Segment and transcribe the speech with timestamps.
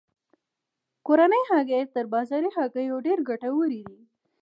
[1.05, 3.99] کورنۍ هګۍ تر بازاري هګیو ډیرې ګټورې دي.